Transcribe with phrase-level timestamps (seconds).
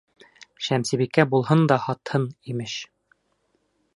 [0.67, 2.79] Шәмсебикә булһын да һатһын, имеш!